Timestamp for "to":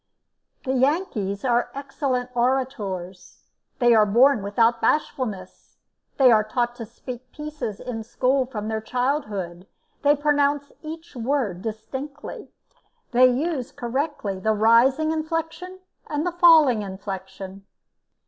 6.77-6.87